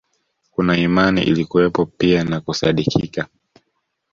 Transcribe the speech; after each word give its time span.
Kuna 0.51 0.77
imani 0.77 1.23
ilikuwepo 1.23 1.85
pia 1.85 2.23
na 2.23 2.39
kusadikika 2.41 3.27